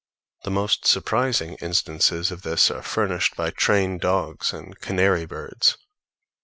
The 0.45 0.49
most 0.49 0.87
surprising 0.87 1.57
instances 1.61 2.31
of 2.31 2.41
this 2.41 2.71
are 2.71 2.81
furnished 2.81 3.35
by 3.35 3.51
trained 3.51 4.01
dogs 4.01 4.51
and 4.51 4.79
canary 4.79 5.27
birds. 5.27 5.77